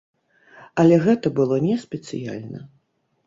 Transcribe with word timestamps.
Але 0.83 0.95
гэта 1.05 1.27
было 1.39 1.55
не 1.67 1.75
спецыяльна. 1.83 2.59